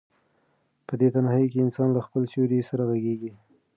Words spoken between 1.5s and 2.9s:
کې انسان له خپل سیوري سره